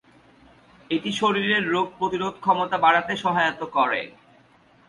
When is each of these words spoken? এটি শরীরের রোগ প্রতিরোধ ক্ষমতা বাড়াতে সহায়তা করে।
এটি 0.89 1.11
শরীরের 1.19 1.63
রোগ 1.67 1.87
প্রতিরোধ 1.97 2.33
ক্ষমতা 2.39 2.77
বাড়াতে 2.77 3.13
সহায়তা 3.23 3.65
করে। 3.75 4.01